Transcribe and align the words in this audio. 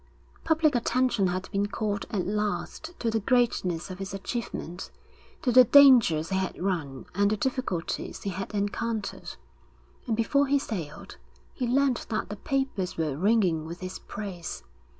Public 0.43 0.73
attention 0.73 1.27
had 1.27 1.47
been 1.51 1.67
called 1.67 2.07
at 2.09 2.25
last 2.25 2.95
to 2.97 3.11
the 3.11 3.19
greatness 3.19 3.91
of 3.91 3.99
his 3.99 4.15
achievement, 4.15 4.89
to 5.43 5.51
the 5.51 5.63
dangers 5.63 6.29
he 6.29 6.37
had 6.37 6.59
run 6.59 7.05
and 7.13 7.29
the 7.29 7.37
difficulties 7.37 8.23
he 8.23 8.31
had 8.31 8.51
encountered; 8.51 9.35
and 10.07 10.17
before 10.17 10.47
he 10.47 10.57
sailed, 10.57 11.17
he 11.53 11.67
learned 11.67 12.07
that 12.09 12.29
the 12.29 12.35
papers 12.37 12.97
were 12.97 13.15
ringing 13.15 13.63
with 13.67 13.81
his 13.81 13.99
praise. 13.99 14.63